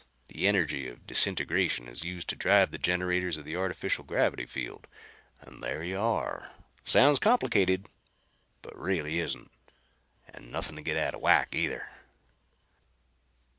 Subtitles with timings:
[0.29, 4.87] The energy of disintegration is used to drive the generators of the artificial gravity field,
[5.39, 6.53] and there you are.
[6.83, 7.85] Sounds complicated,
[8.63, 9.51] but really isn't.
[10.27, 11.87] And nothing to get out of whack either."